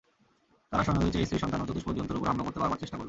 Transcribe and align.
তারা 0.71 0.83
সৈন্যদের 0.85 1.13
চেয়ে 1.13 1.27
স্ত্রী-সন্তান 1.27 1.61
ও 1.63 1.67
চতুষ্পদ 1.69 1.93
জন্তুর 1.99 2.17
উপর 2.19 2.29
হামলা 2.29 2.45
করতে 2.45 2.59
বারবার 2.61 2.79
চেষ্টা 2.81 2.93
করবে। 2.93 2.99